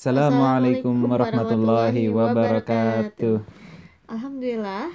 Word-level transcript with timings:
Assalamualaikum 0.00 0.96
warahmatullahi 1.12 2.08
wabarakatuh. 2.08 3.36
Alhamdulillah 4.08 4.88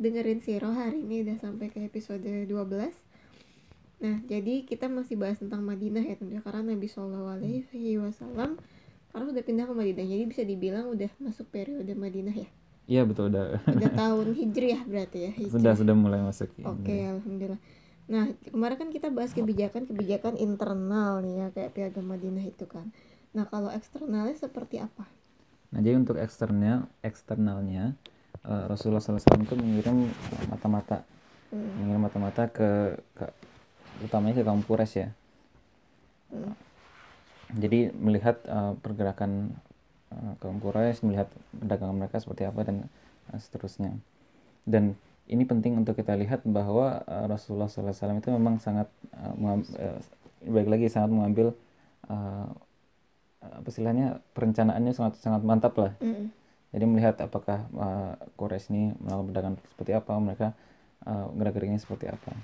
dengerin 0.00 0.40
Siro 0.40 0.72
hari 0.72 1.04
ini 1.04 1.20
udah 1.20 1.36
sampai 1.36 1.68
ke 1.68 1.84
episode 1.84 2.24
12 2.24 2.48
Nah 4.00 4.16
jadi 4.24 4.64
kita 4.64 4.88
masih 4.88 5.20
bahas 5.20 5.36
tentang 5.36 5.68
Madinah 5.68 6.00
ya 6.00 6.16
tentunya 6.16 6.40
karena 6.40 6.64
Nabi 6.64 6.88
Shallallahu 6.88 7.28
Alaihi 7.28 8.00
Wasallam 8.00 8.56
karena 9.12 9.26
udah 9.36 9.44
pindah 9.44 9.68
ke 9.68 9.74
Madinah 9.76 10.06
jadi 10.16 10.24
bisa 10.24 10.42
dibilang 10.48 10.96
udah 10.96 11.12
masuk 11.20 11.52
periode 11.52 11.92
Madinah 11.92 12.32
ya 12.32 12.48
Iya 12.88 13.04
betul 13.04 13.28
udah. 13.28 13.60
udah 13.68 13.92
tahun 14.00 14.32
hijriah 14.32 14.82
berarti 14.88 15.18
ya 15.28 15.30
hijriah. 15.36 15.60
sudah 15.60 15.72
sudah 15.76 15.92
mulai 15.92 16.24
masuk. 16.24 16.48
ya. 16.56 16.72
Oke, 16.72 16.96
alhamdulillah. 17.04 17.60
Nah, 18.08 18.32
kemarin 18.48 18.80
kan 18.80 18.88
kita 18.88 19.12
bahas 19.12 19.36
kebijakan-kebijakan 19.36 20.40
internal 20.40 21.20
nih 21.20 21.36
ya, 21.36 21.46
kayak 21.52 21.76
piagam 21.76 22.08
Madinah 22.08 22.48
itu 22.48 22.64
kan. 22.64 22.88
Nah, 23.36 23.44
kalau 23.48 23.70
eksternalnya 23.70 24.36
seperti 24.36 24.80
apa? 24.80 25.04
Nah 25.68 25.80
jadi 25.84 26.00
untuk 26.00 26.16
eksternal 26.16 26.88
eksternalnya 27.04 27.92
eh, 28.44 28.64
Rasulullah 28.70 29.04
SAW 29.04 29.20
itu 29.20 29.56
mengirim 29.56 30.08
mata-mata 30.48 31.04
Hmm. 31.48 31.64
mengirim 31.80 32.02
mata-mata 32.04 32.44
ke, 32.52 32.92
ke 33.16 33.24
utamanya 34.04 34.36
ke 34.36 34.44
kaum 34.44 34.60
Quraisy 34.60 34.96
ya. 35.00 35.08
Hmm. 36.28 36.52
Jadi 37.56 37.88
melihat 37.96 38.36
eh, 38.44 38.72
pergerakan 38.84 39.56
eh, 40.12 40.32
kaum 40.44 40.60
Quraisy, 40.60 41.08
melihat 41.08 41.28
perdagangan 41.56 41.96
mereka 41.96 42.20
seperti 42.20 42.44
apa 42.44 42.60
dan 42.68 42.84
eh, 43.32 43.40
seterusnya. 43.40 43.96
Dan 44.68 44.92
ini 45.28 45.44
penting 45.44 45.76
untuk 45.76 45.96
kita 45.96 46.16
lihat 46.16 46.44
bahwa 46.48 47.04
Rasulullah 47.28 47.68
SAW 47.68 48.16
itu 48.20 48.32
memang 48.32 48.60
sangat 48.60 48.88
mengam- 49.36 49.68
eh, 49.76 50.00
baik 50.44 50.68
lagi 50.68 50.86
sangat 50.88 51.12
mengambil 51.12 51.52
apa 53.38 53.66
istilahnya 53.70 54.18
perencanaannya 54.34 54.92
sangat 54.94 55.22
sangat 55.22 55.42
mantap 55.46 55.74
lah. 55.78 55.92
Mm. 56.02 56.34
Jadi 56.68 56.84
melihat 56.84 57.16
apakah 57.24 57.64
uh, 57.80 58.12
Quraisy 58.36 58.68
ini 58.74 58.82
melakukan 59.00 59.26
perdagangan 59.32 59.56
seperti 59.72 59.92
apa, 59.96 60.12
mereka 60.20 60.46
uh, 61.08 61.26
gerak-geriknya 61.32 61.80
seperti 61.80 62.12
apa. 62.12 62.36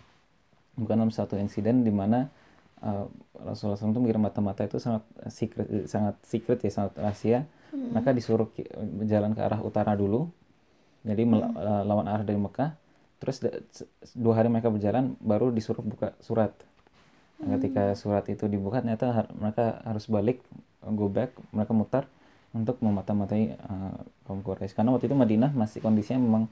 Bukan 0.80 0.96
dalam 0.96 1.12
satu 1.12 1.36
insiden 1.36 1.84
di 1.84 1.92
mana 1.92 2.32
uh, 2.80 3.04
Rasulullah 3.36 3.76
SAW 3.76 3.92
itu 3.92 4.00
mengirim 4.00 4.24
mata-mata 4.24 4.64
itu 4.64 4.80
sangat 4.80 5.04
secret, 5.28 5.68
sangat 5.92 6.16
secret 6.24 6.58
ya, 6.64 6.72
sangat 6.72 6.92
rahasia. 6.96 7.38
Maka 7.74 8.14
disuruh 8.14 8.48
berjalan 8.96 9.34
ke 9.34 9.42
arah 9.42 9.58
utara 9.58 9.92
dulu. 9.98 10.30
Jadi 11.04 11.26
uh, 11.26 11.82
lawan 11.84 12.06
arah 12.08 12.24
dari 12.24 12.38
Mekah. 12.38 12.80
Terus 13.18 13.44
dua 14.14 14.40
hari 14.40 14.48
mereka 14.48 14.72
berjalan, 14.72 15.18
baru 15.20 15.52
disuruh 15.52 15.84
buka 15.84 16.16
surat. 16.22 16.54
Nah, 17.42 17.58
ketika 17.58 17.92
surat 17.98 18.24
itu 18.30 18.46
dibuka, 18.46 18.78
ternyata 18.78 19.10
har- 19.10 19.32
mereka 19.36 19.82
harus 19.84 20.06
balik, 20.06 20.40
go 20.92 21.08
back, 21.08 21.32
mereka 21.54 21.72
mutar 21.72 22.04
untuk 22.54 22.78
memata-matai 22.84 23.56
uh, 23.56 23.98
kaum 24.28 24.44
Quraisy. 24.44 24.76
Karena 24.76 24.94
waktu 24.94 25.10
itu 25.10 25.16
Madinah 25.16 25.50
masih 25.56 25.82
kondisinya 25.82 26.20
memang 26.22 26.44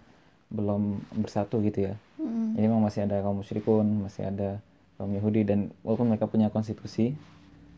belum 0.53 1.01
bersatu 1.23 1.63
gitu 1.65 1.93
ya. 1.93 1.95
Mm. 2.21 2.59
Jadi 2.59 2.65
memang 2.69 2.83
masih 2.85 3.01
ada 3.09 3.23
kaum 3.25 3.41
musyrikun, 3.41 3.87
masih 4.05 4.29
ada 4.29 4.61
kaum 5.01 5.11
Yahudi 5.15 5.47
dan 5.49 5.73
walaupun 5.87 6.13
mereka 6.13 6.29
punya 6.29 6.53
konstitusi 6.53 7.17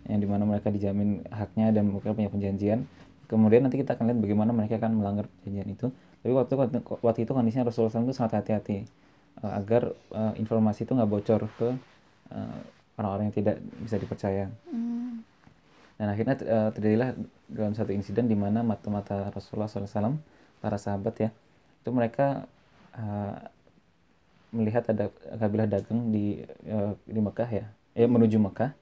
yang 0.04 0.20
di 0.20 0.28
mana 0.28 0.44
mereka 0.44 0.68
dijamin 0.68 1.24
haknya 1.32 1.72
dan 1.72 1.88
mereka 1.88 2.12
punya 2.12 2.28
perjanjian, 2.28 2.84
kemudian 3.24 3.64
nanti 3.64 3.80
kita 3.80 3.96
akan 3.96 4.12
lihat 4.12 4.20
bagaimana 4.20 4.50
mereka 4.52 4.76
akan 4.76 5.00
melanggar 5.00 5.30
perjanjian 5.40 5.68
itu. 5.72 5.86
Tapi 6.20 6.32
waktu 6.32 6.54
waktu 7.00 7.20
itu 7.24 7.32
kondisinya 7.32 7.68
Rasulullah 7.68 7.92
SAW 7.92 8.08
itu 8.08 8.16
sangat 8.16 8.44
hati-hati 8.44 8.84
uh, 9.40 9.52
agar 9.56 9.92
uh, 10.12 10.32
informasi 10.36 10.84
itu 10.84 10.92
nggak 10.92 11.08
bocor 11.08 11.48
ke 11.56 11.68
uh, 12.32 12.58
orang-orang 13.00 13.32
yang 13.32 13.36
tidak 13.36 13.56
bisa 13.80 13.96
dipercaya. 13.96 14.52
Mm. 14.68 15.24
Dan 16.04 16.12
akhirnya 16.12 16.36
eh, 16.36 16.70
terjadilah 16.76 17.16
dalam 17.48 17.72
satu 17.72 17.96
insiden 17.96 18.28
di 18.28 18.36
mana 18.36 18.60
mata-mata 18.60 19.32
Rasulullah 19.32 19.72
SAW, 19.72 20.20
para 20.60 20.76
sahabat 20.76 21.16
ya, 21.16 21.30
itu 21.80 21.88
mereka 21.96 22.44
eh, 22.92 23.48
melihat 24.52 24.84
ada 24.92 25.08
kabilah 25.40 25.64
dagang 25.64 26.12
di 26.12 26.44
eh, 26.68 26.92
di 27.08 27.20
Mekah 27.24 27.48
ya, 27.48 27.64
ya 27.96 28.04
menuju 28.04 28.36
Mekah. 28.36 28.76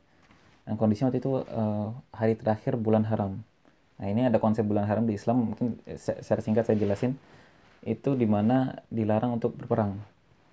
Dan 0.66 0.74
kondisinya 0.74 1.14
waktu 1.14 1.22
itu 1.22 1.30
eh, 1.46 1.88
hari 2.10 2.34
terakhir 2.34 2.74
bulan 2.74 3.06
haram. 3.06 3.38
Nah 4.02 4.06
ini 4.10 4.26
ada 4.26 4.42
konsep 4.42 4.66
bulan 4.66 4.90
haram 4.90 5.06
di 5.06 5.14
Islam 5.14 5.54
mungkin 5.54 5.78
eh, 5.86 5.94
se- 5.94 6.18
secara 6.26 6.42
singkat 6.42 6.66
saya 6.66 6.74
jelasin 6.82 7.14
itu 7.86 8.18
di 8.18 8.26
mana 8.26 8.82
dilarang 8.90 9.38
untuk 9.38 9.54
berperang. 9.54 9.94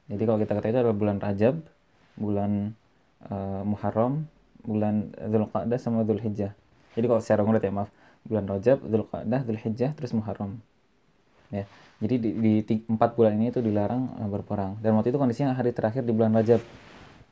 Jadi 0.06 0.22
kalau 0.22 0.38
kita 0.38 0.54
kata 0.54 0.68
itu 0.70 0.80
adalah 0.86 0.98
bulan 0.98 1.18
Rajab, 1.18 1.66
bulan 2.14 2.78
eh, 3.26 3.64
Muharram, 3.66 4.30
bulan 4.70 5.10
Dzulqa'dah 5.18 5.82
sama 5.82 6.06
Dzulhijjah. 6.06 6.54
Jadi 6.94 7.06
kalau 7.10 7.22
secara 7.26 7.42
urut 7.42 7.58
ya 7.58 7.74
maaf, 7.74 7.90
bulan 8.22 8.46
Rajab, 8.46 8.86
Dzulqa'dah, 8.86 9.42
Dzulhijjah, 9.50 9.98
terus 9.98 10.14
Muharram. 10.14 10.62
Ya. 11.50 11.66
Jadi 12.00 12.16
di, 12.22 12.30
di 12.62 12.76
empat 12.86 13.18
bulan 13.18 13.34
ini 13.42 13.50
itu 13.50 13.66
dilarang 13.66 14.22
eh, 14.22 14.30
berperang. 14.30 14.78
Dan 14.80 14.94
waktu 14.96 15.10
itu 15.10 15.18
kondisinya 15.18 15.58
hari 15.58 15.74
terakhir 15.74 16.06
di 16.06 16.14
bulan 16.14 16.38
Rajab. 16.38 16.62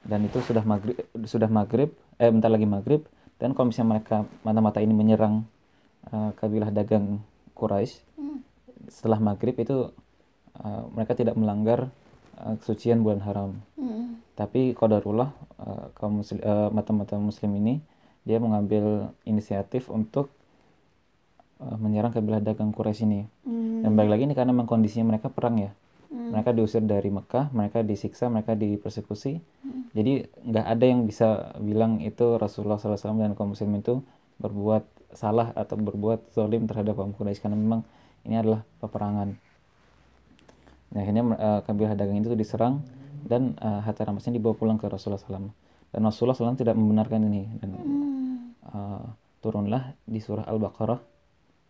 Dan 0.02 0.26
itu 0.26 0.42
sudah 0.42 0.64
maghrib, 0.66 0.98
sudah 1.28 1.50
maghrib, 1.52 1.94
eh 2.18 2.32
bentar 2.34 2.50
lagi 2.50 2.66
maghrib. 2.66 3.06
Dan 3.38 3.54
kalau 3.54 3.70
misalnya 3.70 4.02
mereka 4.02 4.26
mata-mata 4.42 4.82
ini 4.82 4.98
menyerang 4.98 5.46
eh, 6.10 6.32
kabilah 6.34 6.74
dagang 6.74 7.22
Quraisy, 7.54 8.04
Mm. 8.18 8.42
setelah 8.90 9.22
maghrib 9.22 9.54
itu 9.62 9.94
eh, 10.58 10.84
mereka 10.96 11.14
tidak 11.14 11.38
melanggar 11.38 11.94
eh, 12.42 12.56
kesucian 12.58 13.06
bulan 13.06 13.22
haram. 13.24 13.52
Mm. 13.78 14.20
Tapi 14.34 14.74
qadarullah 14.74 15.34
kaum 15.98 16.24
muslim, 16.24 16.40
eh, 16.40 16.70
mata-mata 16.72 17.16
muslim 17.20 17.52
ini 17.60 17.84
dia 18.28 18.40
mengambil 18.44 19.12
inisiatif 19.24 19.88
untuk 19.92 20.32
eh, 21.60 21.78
menyerang 21.80 22.12
kabilah 22.12 22.44
dagang 22.44 22.72
Quraisy 22.72 23.04
ini. 23.08 23.22
Mm. 23.48 23.88
Dan 23.88 23.92
balik 23.96 24.12
lagi 24.18 24.24
ini 24.28 24.36
karena 24.36 24.52
memang 24.52 24.68
kondisinya 24.68 25.16
mereka 25.16 25.32
perang 25.32 25.60
ya. 25.60 25.72
Mm. 26.12 26.36
Mereka 26.36 26.50
diusir 26.56 26.84
dari 26.84 27.12
Mekah, 27.12 27.52
mereka 27.52 27.84
disiksa, 27.84 28.32
mereka 28.32 28.56
dipersekusi. 28.56 29.40
Mm. 29.64 29.82
Jadi 29.96 30.12
nggak 30.52 30.66
ada 30.68 30.86
yang 30.86 31.08
bisa 31.08 31.56
bilang 31.60 32.00
itu 32.04 32.38
Rasulullah 32.40 32.78
SAW 32.80 33.18
dan 33.20 33.34
kaum 33.36 33.56
muslim 33.56 33.76
itu 33.80 34.04
berbuat 34.38 34.86
salah 35.16 35.56
atau 35.56 35.80
berbuat 35.80 36.36
zalim 36.36 36.68
terhadap 36.68 37.00
kaum 37.00 37.16
Quraisy 37.16 37.42
karena 37.42 37.58
memang 37.58 37.82
ini 38.28 38.36
adalah 38.38 38.62
peperangan. 38.84 39.40
Nah, 40.88 41.00
akhirnya 41.04 41.24
eh, 41.36 41.60
kabilah 41.68 41.96
dagang 42.00 42.20
itu 42.20 42.32
diserang 42.36 42.84
dan 43.28 43.54
eh, 43.60 43.82
harta 43.86 44.08
rampasnya 44.08 44.40
dibawa 44.40 44.56
pulang 44.56 44.78
ke 44.82 44.88
Rasulullah 44.88 45.20
SAW. 45.20 45.52
Dan 45.92 46.02
Rasulullah 46.04 46.36
SAW 46.36 46.60
tidak 46.60 46.76
membenarkan 46.80 47.20
ini 47.28 47.44
dan 47.62 47.70
eh, 48.74 49.06
turunlah 49.44 49.94
di 50.04 50.20
surah 50.20 50.46
Al-Baqarah 50.48 51.00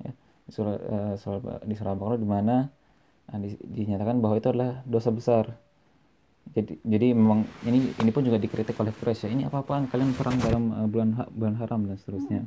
ya, 0.06 0.12
di 0.48 0.52
surah, 0.54 0.74
eh, 0.78 1.14
surah- 1.20 1.64
di 1.66 1.74
surah 1.78 1.92
Al-Baqarah 1.94 2.20
di 2.22 2.28
mana 2.30 2.56
eh, 3.34 3.40
di- 3.42 3.62
dinyatakan 3.84 4.18
bahwa 4.24 4.36
itu 4.40 4.48
adalah 4.54 4.82
dosa 4.88 5.10
besar. 5.14 5.46
Jadi 6.48 6.80
jadi 6.82 7.12
memang 7.12 7.44
ini 7.68 7.92
ini 8.00 8.10
pun 8.16 8.24
juga 8.24 8.40
dikritik 8.40 8.80
oleh 8.80 8.96
Quraisy 8.96 9.28
ya. 9.28 9.30
Ini 9.36 9.44
apa-apaan 9.52 9.92
kalian 9.92 10.16
perang 10.16 10.38
dalam 10.40 10.64
eh, 10.74 10.88
bulan 10.90 11.10
ha- 11.20 11.32
bulan 11.32 11.56
haram 11.60 11.84
dan 11.86 11.98
seterusnya. 12.00 12.42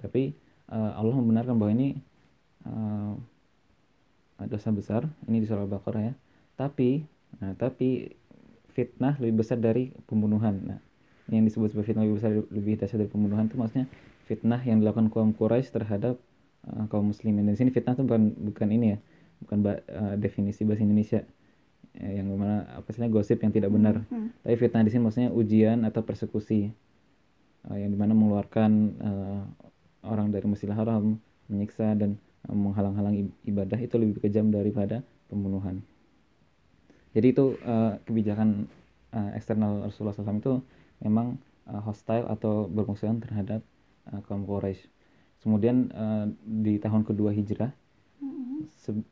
Tapi 0.00 0.32
eh, 0.72 0.92
Allah 0.98 1.14
membenarkan 1.14 1.54
bahwa 1.60 1.72
ini 1.76 1.88
eh, 2.64 3.12
dosa 4.48 4.72
besar. 4.72 5.02
Ini 5.28 5.36
di 5.42 5.46
surah 5.46 5.68
Al-Baqarah 5.68 6.02
ya. 6.02 6.14
Tapi 6.56 7.04
nah 7.40 7.54
tapi 7.54 8.10
fitnah 8.80 9.20
lebih 9.20 9.44
besar 9.44 9.60
dari 9.60 9.92
pembunuhan. 10.08 10.56
Nah, 10.64 10.80
yang 11.28 11.44
disebut 11.44 11.76
sebagai 11.76 11.92
fitnah 11.92 12.08
lebih 12.08 12.16
besar 12.16 12.30
lebih 12.48 12.72
dahsyat 12.80 12.98
dari 13.04 13.12
pembunuhan 13.12 13.44
itu 13.46 13.60
maksudnya 13.60 13.86
fitnah 14.24 14.60
yang 14.64 14.80
dilakukan 14.80 15.12
kaum 15.12 15.36
Quraisy 15.36 15.68
terhadap 15.68 16.16
uh, 16.64 16.88
kaum 16.88 17.12
muslimin. 17.12 17.44
Dan 17.44 17.52
di 17.52 17.60
sini 17.60 17.70
fitnah 17.70 17.92
itu 17.92 18.02
bukan 18.08 18.32
bukan 18.50 18.68
ini 18.72 18.96
ya, 18.96 18.98
bukan 19.44 19.58
ba- 19.60 19.84
uh, 19.92 20.14
definisi 20.16 20.64
bahasa 20.64 20.80
Indonesia 20.80 21.20
eh, 22.00 22.12
yang 22.16 22.32
mana 22.32 22.64
apa 22.72 22.88
istilahnya 22.88 23.12
gosip 23.12 23.38
yang 23.44 23.52
tidak 23.52 23.68
benar. 23.68 24.00
Mm. 24.08 24.32
Tapi 24.40 24.56
fitnah 24.56 24.82
di 24.82 24.90
sini 24.90 25.02
maksudnya 25.04 25.30
ujian 25.30 25.84
atau 25.84 26.00
persekusi 26.00 26.72
uh, 27.68 27.76
yang 27.76 27.92
di 27.92 27.98
mana 28.00 28.16
mengeluarkan 28.16 28.70
uh, 29.04 29.42
orang 30.08 30.32
dari 30.32 30.48
Masjidil 30.48 30.72
Haram, 30.72 31.20
menyiksa 31.52 31.92
dan 31.94 32.16
uh, 32.48 32.56
menghalang-halang 32.56 33.28
ib- 33.28 33.36
ibadah 33.44 33.76
itu 33.76 33.94
lebih 34.00 34.24
kejam 34.24 34.48
daripada 34.48 35.04
pembunuhan. 35.28 35.84
Jadi 37.10 37.26
itu 37.34 37.58
uh, 37.66 37.98
kebijakan 38.06 38.70
uh, 39.14 39.30
eksternal 39.34 39.86
Rasulullah 39.86 40.14
SAW 40.14 40.38
itu 40.38 40.54
memang 41.02 41.38
uh, 41.66 41.82
hostile 41.82 42.26
atau 42.30 42.70
bermusuhan 42.70 43.18
terhadap 43.18 43.60
uh, 44.10 44.20
kaum 44.30 44.46
Quraisy. 44.46 44.86
Kemudian 45.42 45.90
uh, 45.96 46.28
di 46.44 46.78
tahun 46.78 47.02
kedua 47.02 47.32
hijrah, 47.34 47.72
se- 48.82 49.06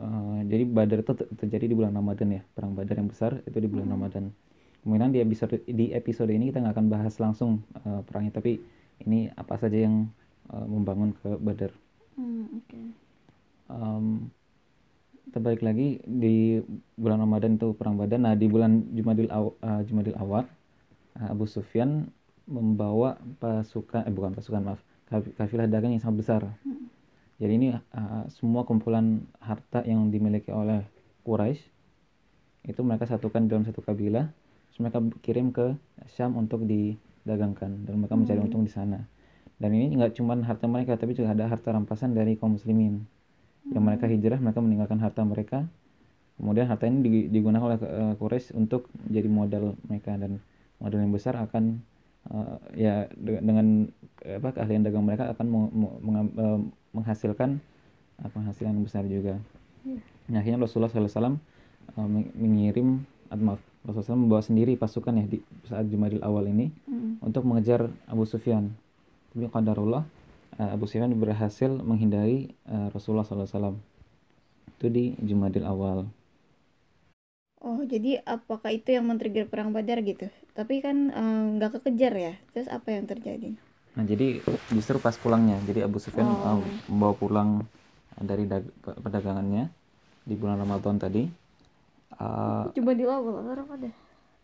uh, 0.00 0.40
jadi 0.50 0.64
Badar 0.66 0.98
itu 1.04 1.12
ter- 1.14 1.30
terjadi 1.44 1.64
di 1.70 1.74
bulan 1.78 1.94
Ramadan 1.94 2.28
ya, 2.40 2.42
perang 2.56 2.72
Badar 2.74 2.96
yang 3.00 3.10
besar 3.10 3.40
itu 3.46 3.58
di 3.60 3.68
bulan 3.70 3.88
Ramadan. 3.94 4.30
Kemudian 4.84 5.10
di 5.14 5.20
episode 5.24 5.64
di 5.64 5.94
episode 5.96 6.30
ini 6.32 6.52
kita 6.52 6.60
nggak 6.60 6.74
akan 6.76 6.86
bahas 6.92 7.14
langsung 7.22 7.64
uh, 7.86 8.00
perangnya, 8.04 8.36
tapi 8.36 8.60
ini 9.04 9.32
apa 9.32 9.56
saja 9.56 9.78
yang 9.86 10.08
uh, 10.52 10.66
membangun 10.66 11.16
ke 11.16 11.38
Badar. 11.40 11.72
Mm, 12.18 12.44
Oke. 12.60 12.78
Em, 13.68 14.06
kita 15.28 15.38
balik 15.40 15.62
lagi 15.64 15.98
di 16.04 16.60
bulan 16.94 17.24
Ramadan 17.24 17.56
itu 17.56 17.72
perang 17.74 17.96
Badar. 17.96 18.20
Nah 18.20 18.34
di 18.36 18.46
bulan 18.46 18.84
Jumadil 18.92 19.28
Aw, 19.32 19.46
eh, 19.50 19.82
Jumadil 19.88 20.16
Awal 20.20 20.44
eh, 21.18 21.28
Abu 21.32 21.48
Sufyan 21.48 22.06
membawa 22.44 23.16
pasukan 23.40 24.04
eh 24.04 24.12
bukan 24.12 24.36
pasukan 24.36 24.60
maaf 24.60 24.80
kaf- 25.08 25.32
kafilah 25.36 25.64
dagang 25.64 25.96
yang 25.96 26.02
sangat 26.02 26.18
besar. 26.20 26.42
Jadi 27.34 27.52
ini 27.58 27.68
uh, 27.74 28.24
semua 28.30 28.62
kumpulan 28.62 29.26
harta 29.42 29.82
yang 29.82 30.06
dimiliki 30.06 30.54
oleh 30.54 30.86
Quraisy 31.26 31.66
itu 32.64 32.80
mereka 32.80 33.04
satukan 33.04 33.44
dalam 33.44 33.66
satu 33.66 33.84
kabilah, 33.84 34.30
terus 34.70 34.78
mereka 34.80 35.02
kirim 35.20 35.50
ke 35.50 35.76
Syam 36.14 36.38
untuk 36.38 36.64
didagangkan 36.64 37.84
dan 37.84 37.94
mereka 38.00 38.14
mencari 38.16 38.40
untung 38.40 38.64
di 38.64 38.72
sana. 38.72 39.04
Dan 39.60 39.74
ini 39.76 39.92
nggak 39.98 40.16
cuma 40.16 40.38
harta 40.40 40.64
mereka, 40.70 40.96
tapi 40.96 41.12
juga 41.12 41.34
ada 41.34 41.50
harta 41.50 41.74
rampasan 41.74 42.16
dari 42.16 42.38
kaum 42.38 42.56
muslimin. 42.56 43.04
Yang 43.64 43.84
mereka 43.84 44.04
hijrah, 44.06 44.38
mereka 44.40 44.60
meninggalkan 44.60 44.98
harta 45.00 45.22
mereka. 45.24 45.58
Kemudian 46.36 46.66
harta 46.66 46.84
ini 46.84 46.98
di- 47.00 47.28
digunakan 47.30 47.64
oleh 47.64 47.78
uh, 47.80 48.14
Quraisy 48.18 48.58
untuk 48.58 48.90
jadi 49.06 49.30
modal 49.30 49.78
mereka 49.86 50.18
dan 50.18 50.42
modal 50.82 50.98
yang 51.00 51.14
besar 51.14 51.38
akan 51.38 51.78
uh, 52.28 52.58
ya 52.74 53.06
de- 53.14 53.38
dengan 53.38 53.86
eh, 54.20 54.36
apa 54.36 54.50
keahlian 54.50 54.82
dagang 54.82 55.06
mereka 55.06 55.30
akan 55.30 55.46
meng- 55.46 55.72
meng- 55.72 55.98
mengam- 56.02 56.34
eh, 56.34 56.58
menghasilkan 56.90 57.62
uh, 58.18 58.28
penghasilan 58.28 58.74
yang 58.74 58.84
besar 58.84 59.06
juga. 59.06 59.38
Nah, 60.26 60.40
akhirnya 60.40 60.66
Rasulullah 60.66 60.90
SAW 60.90 61.38
uh, 61.94 62.08
meng- 62.10 62.34
mengirim 62.34 63.06
atau 63.30 63.54
Rasulullah 63.86 64.06
SAW 64.10 64.22
membawa 64.26 64.42
sendiri 64.42 64.72
pasukan 64.74 65.14
ya 65.14 65.24
di 65.28 65.38
saat 65.64 65.86
Jumadil 65.86 66.20
awal 66.20 66.50
ini 66.50 66.68
Mm. 66.90 67.20
untuk 67.22 67.46
mengejar 67.46 67.88
Abu 68.08 68.26
Sufyan. 68.26 68.74
Tapi 69.30 69.46
qadarullah 69.46 70.02
uh, 70.02 70.08
Abu 70.58 70.86
Sufyan 70.86 71.10
berhasil 71.18 71.70
menghindari 71.82 72.54
uh, 72.70 72.88
Rasulullah 72.94 73.26
SAW. 73.26 73.74
Itu 74.78 74.86
di 74.90 75.14
Jumadil 75.18 75.64
awal. 75.66 76.06
Oh, 77.64 77.80
jadi 77.80 78.20
apakah 78.28 78.70
itu 78.76 78.92
yang 78.92 79.08
men-trigger 79.08 79.48
perang 79.48 79.72
Badar 79.72 80.04
gitu? 80.04 80.28
Tapi 80.52 80.84
kan 80.84 81.08
eh, 81.08 81.42
nggak 81.56 81.80
kekejar 81.80 82.12
ya. 82.12 82.32
Terus 82.52 82.68
apa 82.68 82.92
yang 82.92 83.08
terjadi? 83.08 83.56
Nah, 83.96 84.04
jadi 84.04 84.42
justru 84.74 84.98
pas 85.00 85.14
pulangnya, 85.16 85.56
jadi 85.64 85.86
Abu 85.88 85.96
Sufyan 86.02 86.26
Oh. 86.28 86.58
uh, 86.58 86.58
membawa 86.90 87.14
pulang 87.14 87.50
dari 88.20 88.44
dag- 88.44 88.68
pe- 88.84 88.98
perdagangannya 89.00 89.70
di 90.28 90.34
bulan 90.36 90.60
Ramadan 90.60 90.98
tadi. 91.00 91.24
Uh, 92.20 92.68
Coba 92.74 92.92
di 92.94 93.04
awal 93.06 93.34
orang 93.42 93.68
ada. 93.80 93.90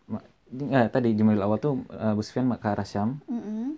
ma- 0.08 0.24
eh, 0.50 0.88
tadi 0.90 1.08
Jumadil 1.14 1.42
awal 1.44 1.58
tuh 1.60 1.82
uh, 1.92 2.14
Abu 2.14 2.22
Sufyan 2.24 2.48
ke 2.56 2.66
arah 2.66 2.86
Syam. 2.86 3.20
Mm-mm. 3.28 3.76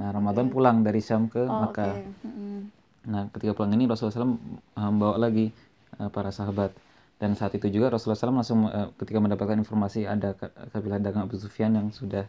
Nah, 0.00 0.08
Ramadan 0.16 0.48
pulang 0.48 0.80
dari 0.80 1.04
Syam 1.04 1.28
ke 1.28 1.44
Oh. 1.44 1.68
Makkah. 1.68 2.00
Mm-mm. 2.24 2.72
Nah, 3.04 3.28
ketika 3.36 3.52
pulang 3.52 3.76
ini 3.76 3.84
Rasulullah 3.84 4.16
SAW 4.16 4.40
membawa 4.72 5.20
lagi 5.20 5.52
uh, 6.00 6.08
para 6.08 6.32
sahabat. 6.32 6.72
Dan 7.20 7.36
saat 7.36 7.52
itu 7.52 7.68
juga 7.68 7.92
Rasulullah 7.92 8.16
SAW 8.16 8.40
langsung 8.40 8.60
uh, 8.64 8.88
ketika 8.96 9.20
mendapatkan 9.20 9.60
informasi 9.60 10.08
ada 10.08 10.32
ka- 10.32 10.52
kabilah 10.72 10.96
dagang 10.96 11.28
Abu 11.28 11.36
Sufyan 11.36 11.76
yang 11.76 11.92
sudah 11.92 12.24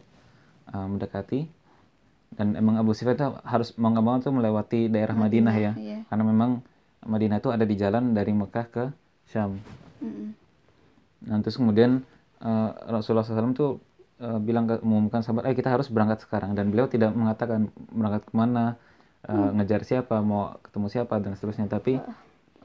uh, 0.68 0.84
mendekati. 0.84 1.48
Dan 2.36 2.60
emang 2.60 2.76
Abu 2.76 2.92
Sufyan 2.92 3.16
itu 3.16 3.24
harus 3.40 3.72
mau 3.80 3.88
nggak 3.88 4.04
mau 4.04 4.20
tuh 4.20 4.36
melewati 4.36 4.92
daerah 4.92 5.16
Madinah, 5.16 5.56
ya. 5.56 5.72
Iya. 5.76 6.04
Karena 6.12 6.24
memang 6.28 6.60
Madinah 7.08 7.40
itu 7.40 7.48
ada 7.48 7.64
di 7.64 7.76
jalan 7.76 8.12
dari 8.12 8.36
Mekah 8.36 8.66
ke 8.68 8.84
Syam. 9.32 9.56
Mm-mm. 10.04 10.36
Nah, 11.24 11.40
terus 11.40 11.56
kemudian 11.56 12.04
uh, 12.44 12.76
Rasulullah 12.84 13.24
SAW 13.24 13.56
tuh 13.56 13.80
uh, 14.22 14.38
bilang 14.38 14.70
ke 14.70 14.78
mengumumkan 14.86 15.26
sahabat, 15.26 15.50
eh 15.50 15.54
kita 15.58 15.74
harus 15.74 15.90
berangkat 15.90 16.22
sekarang. 16.22 16.54
Dan 16.54 16.70
beliau 16.70 16.86
tidak 16.86 17.10
mengatakan 17.12 17.74
berangkat 17.90 18.22
ke 18.30 18.32
mana, 18.32 18.78
uh, 19.26 19.50
ngejar 19.58 19.82
siapa, 19.82 20.22
mau 20.22 20.54
ketemu 20.62 20.86
siapa 20.88 21.18
dan 21.18 21.34
seterusnya. 21.34 21.66
Tapi 21.66 21.98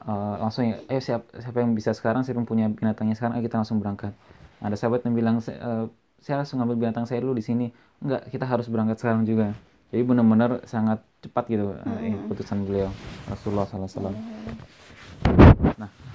uh, 0.06 0.34
langsung 0.38 0.70
ya, 0.70 0.78
ayo 0.86 1.02
siapa, 1.02 1.26
siapa 1.42 1.58
yang 1.58 1.74
bisa 1.74 1.90
sekarang, 1.92 2.22
siapa 2.22 2.38
yang 2.38 2.48
punya 2.48 2.66
binatangnya 2.70 3.18
sekarang, 3.18 3.36
ayo 3.36 3.42
kita 3.42 3.58
langsung 3.58 3.82
berangkat. 3.82 4.14
Ada 4.62 4.74
sahabat 4.78 5.02
yang 5.06 5.14
bilang, 5.18 5.42
"Se- 5.42 5.58
uh, 5.58 5.90
saya 6.22 6.42
langsung 6.42 6.62
ngambil 6.62 6.88
binatang 6.88 7.06
saya 7.06 7.22
dulu 7.22 7.34
di 7.38 7.44
sini. 7.46 7.66
Enggak, 8.02 8.30
kita 8.30 8.46
harus 8.46 8.66
berangkat 8.70 8.98
sekarang 8.98 9.26
juga. 9.26 9.54
Jadi 9.88 10.02
benar-benar 10.04 10.62
sangat 10.68 11.00
cepat 11.24 11.44
gitu 11.50 11.72
uh, 11.72 11.98
ini 12.04 12.14
keputusan 12.26 12.68
beliau 12.68 12.92
Rasulullah 13.26 13.64
SAW. 13.66 14.12
Nah, 14.12 14.14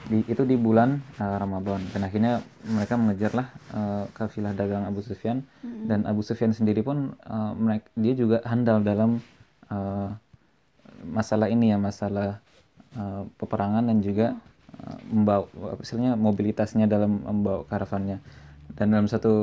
di, 0.08 0.24
itu 0.28 0.44
di 0.44 0.56
bulan 0.60 1.00
uh, 1.20 1.38
Ramadan. 1.40 1.80
Dan 1.92 2.02
akhirnya 2.04 2.44
mereka 2.68 3.00
mengejarlah 3.00 3.48
uh, 3.72 4.04
kafilah 4.12 4.52
dagang 4.52 4.84
Abu 4.88 5.04
Sufyan. 5.04 5.44
Dan 5.64 6.04
Abu 6.08 6.24
Sufyan 6.24 6.52
sendiri 6.52 6.84
pun 6.84 7.16
uh, 7.28 7.54
mereka 7.56 7.88
dia 7.96 8.14
juga 8.16 8.38
handal 8.44 8.84
dalam 8.84 9.24
uh, 9.72 10.12
masalah 11.08 11.52
ini 11.52 11.72
ya 11.72 11.78
masalah 11.80 12.40
uh, 12.96 13.28
peperangan 13.40 13.88
dan 13.88 13.98
juga 14.00 14.28
uh, 14.80 14.98
membawa 15.12 15.48
istilahnya 15.80 16.16
mobilitasnya 16.16 16.86
dalam 16.88 17.24
membawa 17.24 17.68
karavannya. 17.68 18.20
Dan 18.74 18.96
dalam 18.96 19.06
satu 19.06 19.34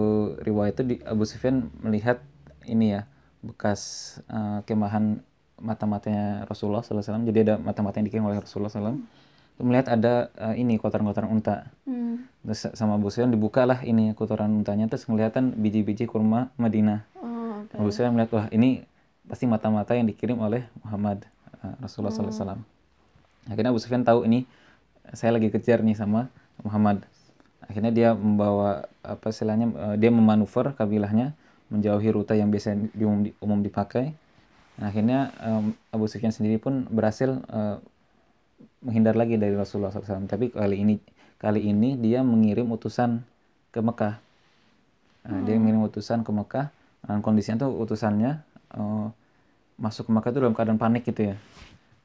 riwayat 0.43 0.81
itu 0.81 0.85
di, 0.85 0.97
Abu 1.07 1.25
Sufyan 1.29 1.71
melihat 1.85 2.21
ini 2.67 2.99
ya 2.99 3.03
bekas 3.41 4.17
uh, 4.29 4.61
kemahan 4.69 5.25
mata-matanya 5.61 6.49
Rasulullah 6.49 6.81
SAW 6.81 7.05
jadi 7.29 7.39
ada 7.45 7.55
mata-mata 7.61 8.01
yang 8.01 8.09
dikirim 8.09 8.25
oleh 8.25 8.41
Rasulullah 8.41 8.73
SAW 8.73 8.97
melihat 9.61 9.95
ada 9.95 10.33
uh, 10.37 10.55
ini 10.57 10.77
kotoran-kotoran 10.77 11.31
unta. 11.31 11.71
Mm. 11.85 12.27
terus 12.41 12.73
sama 12.73 12.97
Abu 12.97 13.13
Sufyan 13.13 13.29
dibukalah 13.29 13.85
ini 13.85 14.17
kotoran 14.17 14.51
untanya. 14.51 14.89
Terus 14.89 15.05
kelihatan 15.05 15.57
biji-biji 15.61 16.09
kurma 16.09 16.49
Madinah. 16.57 17.05
Oh, 17.21 17.65
oke. 17.65 17.77
Abu 17.77 17.89
Sufyan 17.93 18.17
melihat 18.17 18.33
wah 18.33 18.47
ini 18.51 18.85
pasti 19.29 19.45
mata-mata 19.45 19.95
yang 19.95 20.09
dikirim 20.09 20.41
oleh 20.41 20.67
Muhammad 20.83 21.23
uh, 21.63 21.77
Rasulullah 21.85 22.11
SAW 22.11 22.59
akhirnya 23.47 23.71
Abu 23.73 23.81
Sufyan 23.81 24.05
tahu 24.05 24.27
ini 24.27 24.45
saya 25.15 25.35
lagi 25.35 25.49
kejar 25.49 25.81
nih 25.81 25.97
sama 25.97 26.29
Muhammad. 26.63 27.03
Akhirnya 27.65 27.95
dia 27.95 28.11
membawa 28.13 28.91
apa 29.01 29.31
istilahnya 29.31 29.71
uh, 29.73 29.97
dia 29.97 30.11
memanuver 30.11 30.75
kabilahnya 30.75 31.33
menjauhi 31.71 32.11
rute 32.11 32.35
yang 32.35 32.51
biasa 32.51 32.75
umum, 32.99 33.21
di- 33.31 33.37
umum 33.39 33.63
dipakai. 33.63 34.13
Nah, 34.81 34.91
akhirnya 34.91 35.31
um, 35.39 35.71
Abu 35.95 36.11
Sufyan 36.11 36.35
sendiri 36.35 36.59
pun 36.59 36.89
berhasil 36.91 37.39
uh, 37.51 37.79
menghindar 38.81 39.17
lagi 39.17 39.37
dari 39.37 39.53
Rasulullah 39.57 39.93
SAW. 39.93 40.29
Tapi 40.29 40.53
kali 40.53 40.81
ini 40.81 40.95
kali 41.41 41.65
ini 41.69 41.97
dia 41.97 42.21
mengirim 42.25 42.69
utusan 42.73 43.21
ke 43.73 43.81
Mekah. 43.81 44.21
Nah, 45.21 45.41
Dia 45.45 45.57
mengirim 45.61 45.85
utusan 45.85 46.25
ke 46.25 46.31
Mekah. 46.33 46.73
Dan 47.01 47.25
kondisinya 47.25 47.65
tuh 47.65 47.73
utusannya 47.81 48.41
uh, 48.77 49.09
masuk 49.81 50.09
ke 50.09 50.13
Mekah 50.13 50.31
itu 50.33 50.39
dalam 50.41 50.55
keadaan 50.57 50.81
panik 50.81 51.09
gitu 51.09 51.33
ya. 51.33 51.37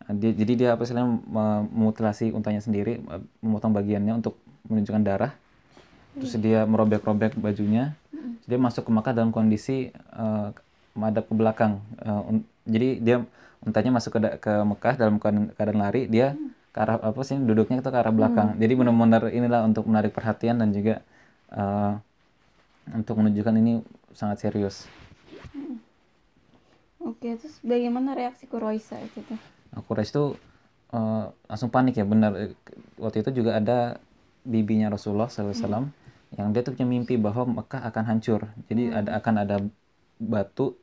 Nah, 0.08 0.14
dia- 0.16 0.36
jadi 0.36 0.54
dia 0.56 0.70
apa 0.76 0.84
mem- 0.88 1.24
memutilasi 1.72 2.32
untanya 2.32 2.64
sendiri, 2.64 3.04
memotong 3.44 3.76
bagiannya 3.76 4.24
untuk 4.24 4.40
menunjukkan 4.68 5.04
darah. 5.04 5.32
Terus 6.16 6.40
dia 6.40 6.64
merobek-robek 6.64 7.36
bajunya. 7.36 7.96
Terus 8.44 8.48
Dia 8.48 8.60
masuk 8.60 8.88
ke 8.88 8.92
Mekah 8.92 9.14
dalam 9.16 9.32
kondisi 9.36 9.92
uh, 10.16 10.56
madap 10.96 11.28
ke 11.28 11.36
belakang. 11.36 11.84
Uh, 12.00 12.40
jadi 12.64 13.04
dia 13.04 13.16
untanya 13.66 13.92
masuk 14.00 14.16
ke 14.16 14.20
ke 14.40 14.54
Mekah 14.64 14.96
dalam 14.96 15.20
keadaan, 15.20 15.52
keadaan 15.58 15.80
lari, 15.84 16.08
dia 16.08 16.40
ke 16.76 16.84
arah 16.84 17.00
apa 17.00 17.22
sih 17.24 17.40
duduknya 17.40 17.80
itu 17.80 17.88
ke 17.88 17.96
arah 17.96 18.12
belakang. 18.12 18.60
Jadi 18.60 18.74
benar-benar 18.76 19.32
inilah 19.32 19.64
untuk 19.64 19.88
menarik 19.88 20.12
perhatian 20.12 20.60
dan 20.60 20.76
juga 20.76 21.00
uh, 21.56 21.96
untuk 22.92 23.16
menunjukkan 23.16 23.56
ini 23.64 23.80
sangat 24.12 24.44
serius. 24.44 24.84
Oke, 27.00 27.40
terus 27.40 27.64
bagaimana 27.64 28.12
reaksi 28.12 28.44
saat 28.84 29.08
itu? 29.16 29.40
Nah, 29.72 29.80
Quraisy 29.88 30.12
itu 30.12 30.26
uh, 30.92 31.32
langsung 31.48 31.72
panik 31.72 31.96
ya 31.96 32.04
benar 32.04 32.36
Eh, 32.36 32.52
waktu 33.00 33.24
itu 33.24 33.40
juga 33.40 33.56
ada 33.56 34.04
bibinya 34.44 34.92
Rasulullah 34.92 35.32
SAW 35.32 35.88
yang 36.36 36.52
dia 36.52 36.62
tuh 36.62 36.76
punya 36.76 36.88
mimpi 36.92 37.16
bahwa 37.16 37.64
Mekah 37.64 37.88
akan 37.88 38.04
hancur 38.04 38.42
jadi 38.68 38.92
ada 38.92 39.16
akan 39.18 39.36
ada 39.42 39.56
batu 40.20 40.76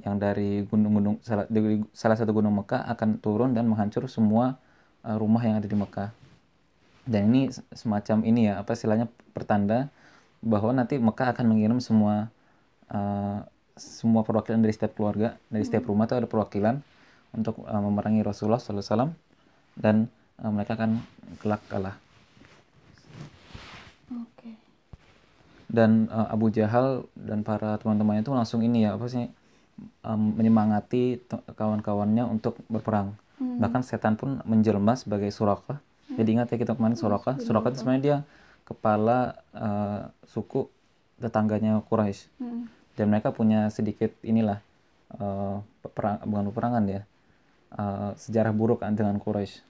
yang 0.00 0.16
dari 0.16 0.64
gunung-gunung 0.64 1.20
salah, 1.20 1.44
dari 1.48 1.84
salah 1.92 2.16
satu 2.16 2.32
gunung 2.32 2.56
Mekah 2.62 2.88
akan 2.92 3.20
turun 3.20 3.52
dan 3.56 3.68
menghancur 3.68 4.06
semua 4.08 4.60
rumah 5.04 5.42
yang 5.42 5.58
ada 5.58 5.68
di 5.68 5.74
Mekah. 5.74 6.10
Dan 7.02 7.34
ini 7.34 7.50
se- 7.50 7.66
semacam 7.74 8.22
ini 8.22 8.46
ya 8.50 8.62
apa 8.62 8.78
istilahnya 8.78 9.10
pertanda 9.34 9.90
bahwa 10.42 10.70
nanti 10.74 10.98
Mekah 10.98 11.34
akan 11.34 11.46
mengirim 11.50 11.78
semua 11.82 12.30
uh, 12.90 13.42
semua 13.74 14.22
perwakilan 14.22 14.62
dari 14.62 14.74
setiap 14.74 14.94
keluarga 14.94 15.34
dari 15.48 15.64
setiap 15.66 15.88
rumah 15.88 16.06
itu 16.06 16.14
ada 16.18 16.28
perwakilan 16.28 16.78
untuk 17.32 17.64
uh, 17.64 17.82
memerangi 17.82 18.20
Rasulullah 18.20 18.60
SAW 18.60 19.16
dan 19.74 20.06
uh, 20.42 20.50
mereka 20.52 20.76
akan 20.76 21.00
kelak 21.40 21.62
kalah. 21.66 21.96
Oke. 24.12 24.52
dan 25.72 26.12
uh, 26.12 26.28
Abu 26.28 26.52
Jahal 26.52 27.08
dan 27.16 27.40
para 27.40 27.80
teman-temannya 27.80 28.20
itu 28.20 28.32
langsung 28.36 28.60
ini 28.60 28.84
ya 28.84 29.00
apa 29.00 29.08
sih 29.08 29.24
um, 30.04 30.36
menyemangati 30.36 31.24
kawan-kawannya 31.56 32.28
untuk 32.28 32.60
berperang 32.68 33.16
bahkan 33.40 33.82
setan 33.82 34.14
pun 34.18 34.40
menjelma 34.44 34.96
sebagai 34.98 35.30
Surakah 35.32 35.80
jadi 36.12 36.28
ingat 36.40 36.52
ya 36.52 36.56
kita 36.60 36.76
kemarin 36.76 36.96
Surakah 36.98 37.40
Surakah 37.40 37.72
itu 37.72 37.78
sebenarnya 37.80 38.02
dia 38.02 38.16
kepala 38.62 39.40
uh, 39.56 40.12
suku 40.28 40.68
tetangganya 41.18 41.82
Quraisy 41.86 42.28
Hmm. 42.38 42.66
dan 42.98 43.06
mereka 43.08 43.32
punya 43.32 43.70
sedikit 43.72 44.12
inilah 44.22 44.60
uh, 45.18 45.62
perang 45.94 46.22
bukan 46.26 46.44
peperangan 46.52 46.84
ya 46.86 47.02
uh, 47.74 48.14
sejarah 48.14 48.52
buruk 48.54 48.84
dengan 48.84 49.18
Quraisy 49.18 49.62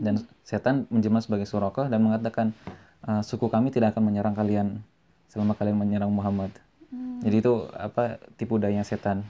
dan 0.00 0.24
setan 0.46 0.88
menjelma 0.88 1.20
sebagai 1.20 1.44
Surakah 1.44 1.92
dan 1.92 2.00
mengatakan 2.00 2.56
uh, 3.04 3.20
suku 3.20 3.52
kami 3.52 3.68
tidak 3.68 3.92
akan 3.92 4.08
menyerang 4.08 4.32
kalian 4.32 4.80
selama 5.28 5.56
kalian 5.56 5.76
menyerang 5.80 6.12
Muhammad. 6.12 6.52
Jadi 7.24 7.40
itu 7.40 7.68
apa 7.72 8.20
tipu 8.36 8.60
daya 8.60 8.84
setan 8.84 9.24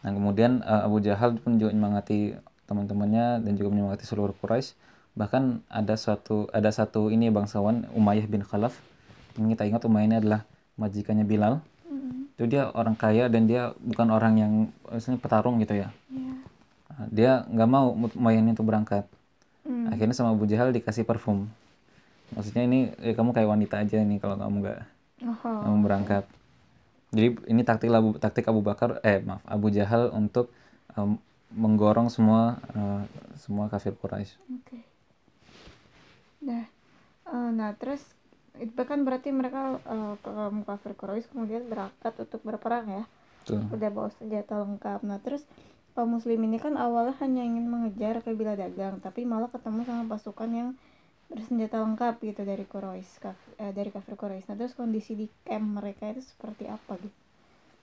Nah 0.00 0.10
kemudian 0.10 0.64
uh, 0.64 0.86
Abu 0.86 1.04
Jahal 1.04 1.36
pun 1.36 1.60
juga 1.60 1.72
menyemangati 1.72 2.36
teman-temannya 2.64 3.44
dan 3.44 3.52
juga 3.58 3.68
menyemangati 3.74 4.04
seluruh 4.06 4.32
Quraisy. 4.38 4.76
Bahkan 5.18 5.66
ada 5.66 5.94
suatu 5.98 6.46
ada 6.54 6.70
satu 6.70 7.10
ini 7.10 7.28
bangsawan 7.28 7.90
Umayyah 7.92 8.26
bin 8.30 8.46
Khalaf. 8.46 8.78
Ini 9.36 9.54
kita 9.58 9.66
ingat 9.68 9.82
Umayyah 9.84 10.06
ini 10.06 10.16
adalah 10.22 10.40
majikannya 10.78 11.26
Bilal. 11.26 11.60
Mm. 11.90 12.32
Itu 12.38 12.44
dia 12.48 12.70
orang 12.72 12.94
kaya 12.96 13.26
dan 13.28 13.50
dia 13.50 13.74
bukan 13.82 14.08
orang 14.14 14.34
yang 14.38 14.52
misalnya 14.88 15.20
petarung 15.20 15.58
gitu 15.60 15.76
ya. 15.76 15.88
Iya. 16.08 16.34
Nah, 16.90 17.06
dia 17.10 17.30
nggak 17.50 17.68
mau 17.68 17.92
Umayyah 17.92 18.40
ini 18.40 18.50
untuk 18.54 18.70
berangkat. 18.70 19.04
Mm. 19.66 19.92
Akhirnya 19.92 20.14
sama 20.16 20.32
Abu 20.32 20.46
Jahal 20.46 20.72
dikasih 20.72 21.04
parfum. 21.04 21.50
Maksudnya 22.30 22.62
ini 22.64 22.94
eh, 23.02 23.12
kamu 23.12 23.34
kayak 23.34 23.50
wanita 23.50 23.82
aja 23.82 23.98
nih 24.00 24.22
kalau 24.22 24.38
kamu 24.38 24.56
nggak 24.62 24.80
Oh. 25.20 25.36
kamu 25.36 25.84
berangkat. 25.84 26.24
Jadi 27.10 27.28
ini 27.50 27.62
taktik 27.66 27.90
Abu, 27.90 28.14
taktik 28.22 28.46
Abu 28.46 28.62
Bakar 28.62 29.02
eh 29.02 29.18
maaf 29.18 29.42
Abu 29.42 29.70
Jahal 29.74 30.14
untuk 30.14 30.54
em, 30.94 31.18
menggorong 31.50 32.06
semua 32.06 32.62
eh, 32.70 33.02
semua 33.34 33.66
kafir 33.66 33.98
Quraisy. 33.98 34.38
Oke. 34.54 34.78
Nah, 36.46 36.64
eh, 37.26 37.50
nah 37.50 37.74
terus 37.74 38.02
itu 38.62 38.78
kan 38.86 39.02
berarti 39.02 39.34
mereka 39.34 39.82
eh, 39.82 40.14
kaum 40.22 40.62
kafir 40.62 40.94
Quraisy 40.94 41.34
kemudian 41.34 41.66
berangkat 41.66 42.14
untuk 42.14 42.40
berperang 42.46 42.86
ya. 42.86 43.04
Tuh. 43.42 43.58
Udah 43.74 43.90
bawa 43.90 44.14
senjata 44.14 44.62
lengkap. 44.62 45.02
Nah, 45.02 45.18
terus 45.18 45.42
kaum 45.98 46.14
muslim 46.14 46.38
ini 46.46 46.62
kan 46.62 46.78
awalnya 46.78 47.18
hanya 47.18 47.42
ingin 47.42 47.66
mengejar 47.66 48.22
kabilah 48.22 48.54
dagang, 48.54 49.02
tapi 49.02 49.26
malah 49.26 49.50
ketemu 49.50 49.82
sama 49.82 50.06
pasukan 50.06 50.50
yang 50.54 50.70
bersenjata 51.30 51.78
lengkap 51.78 52.14
gitu 52.26 52.42
dari 52.42 52.66
Quraisy, 52.66 53.12
kaf- 53.22 53.54
eh, 53.62 53.70
dari 53.70 53.94
kafir 53.94 54.18
Quraisy. 54.18 54.50
Nah, 54.50 54.56
terus 54.58 54.74
kondisi 54.74 55.14
di 55.14 55.30
camp 55.46 55.78
mereka 55.78 56.10
itu 56.10 56.26
seperti 56.26 56.66
apa 56.66 56.98
gitu? 56.98 57.14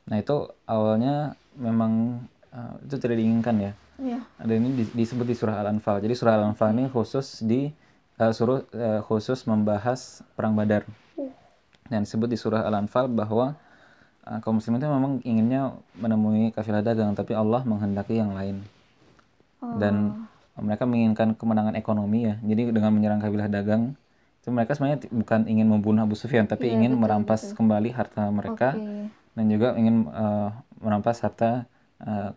Nah 0.08 0.20
itu 0.20 0.52
awalnya 0.68 1.36
memang 1.56 2.24
eh, 2.52 2.74
itu 2.88 2.96
tidak 3.00 3.18
diinginkan 3.20 3.56
ya. 3.60 3.72
Iya. 3.98 4.20
Ada 4.38 4.54
ini 4.56 4.70
di- 4.76 4.94
disebut 4.94 5.26
di 5.26 5.36
surah 5.36 5.64
Al-Anfal. 5.64 6.04
Jadi 6.04 6.14
surah 6.14 6.36
Al-Anfal 6.38 6.76
ini 6.76 6.92
khusus 6.92 7.44
di 7.44 7.72
eh, 8.20 8.34
suruh 8.36 8.68
eh, 8.76 9.02
khusus 9.04 9.48
membahas 9.48 10.24
perang 10.36 10.56
Badar. 10.56 10.84
Dan 11.88 12.04
disebut 12.04 12.28
di 12.28 12.36
surah 12.36 12.68
Al-Anfal 12.68 13.08
bahwa 13.08 13.56
eh, 14.28 14.38
kaum 14.44 14.60
muslimin 14.60 14.80
itu 14.80 14.88
memang 14.92 15.14
inginnya 15.24 15.72
menemui 15.96 16.52
kafilah 16.52 16.84
dagang, 16.84 17.16
tapi 17.16 17.32
Allah 17.32 17.64
menghendaki 17.64 18.20
yang 18.20 18.36
lain. 18.36 18.64
Oh, 19.64 19.76
Dan 19.80 20.14
mereka 20.60 20.84
menginginkan 20.90 21.34
kemenangan 21.38 21.76
ekonomi 21.78 22.28
ya. 22.28 22.36
Jadi 22.42 22.74
dengan 22.74 22.92
menyerang 22.94 23.22
kabilah 23.22 23.48
dagang 23.48 23.94
itu 24.42 24.48
mereka 24.50 24.74
sebenarnya 24.74 25.06
bukan 25.12 25.44
ingin 25.46 25.68
membunuh 25.68 26.08
Abu 26.08 26.16
Sufyan, 26.16 26.48
tapi 26.48 26.72
Iya, 26.72 26.80
ingin 26.80 26.92
betul, 26.96 27.04
merampas 27.04 27.42
betul. 27.44 27.56
kembali 27.60 27.90
harta 27.92 28.24
mereka 28.32 28.70
Oke. 28.80 29.12
dan 29.36 29.46
juga 29.52 29.68
ingin 29.76 30.08
eh, 30.08 30.50
merampas 30.80 31.20
harta 31.20 31.68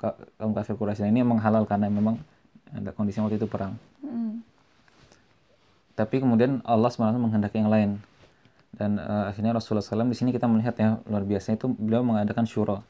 ka- 0.00 0.17
kaum 0.41 0.57
kafir 0.57 0.75
Quraisy 0.75 1.05
ini 1.07 1.21
memang 1.21 1.39
halal 1.39 1.69
karena 1.69 1.93
memang 1.93 2.17
ada 2.73 2.91
kondisi 2.97 3.21
waktu 3.21 3.37
itu 3.37 3.47
perang. 3.47 3.77
Mm. 4.00 4.41
Tapi 5.99 6.17
kemudian 6.23 6.65
Allah 6.65 6.89
SWT 6.89 7.19
menghendaki 7.21 7.61
yang 7.61 7.69
lain. 7.69 7.91
Dan 8.71 8.97
eh, 8.97 9.25
akhirnya 9.31 9.53
Rasulullah 9.53 9.85
SAW 9.85 10.09
di 10.09 10.17
sini 10.17 10.31
kita 10.33 10.49
melihat 10.49 10.75
ya 10.79 10.97
luar 11.07 11.27
biasa 11.27 11.55
itu 11.55 11.69
beliau 11.69 12.00
mengadakan 12.00 12.47
syuro, 12.49 12.81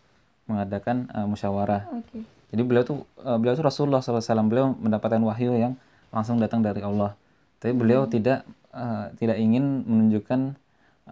mengadakan 0.46 1.10
eh, 1.10 1.26
musyawarah. 1.26 1.88
Oke. 1.92 2.22
Jadi 2.50 2.62
beliau 2.66 2.82
tuh 2.82 3.06
eh, 3.22 3.38
beliau 3.38 3.54
tuh 3.54 3.64
Rasulullah 3.66 4.02
SAW 4.02 4.46
beliau 4.50 4.74
mendapatkan 4.74 5.22
wahyu 5.22 5.54
yang 5.54 5.78
langsung 6.10 6.42
datang 6.42 6.60
dari 6.60 6.82
Allah. 6.82 7.14
Tapi 7.62 7.72
beliau 7.74 8.10
tidak 8.10 8.42
eh, 8.74 9.06
tidak 9.18 9.38
ingin 9.38 9.86
menunjukkan 9.86 10.40